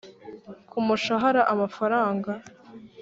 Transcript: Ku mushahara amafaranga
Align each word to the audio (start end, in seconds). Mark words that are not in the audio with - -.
Ku 0.69 0.77
mushahara 0.87 1.41
amafaranga 1.53 2.31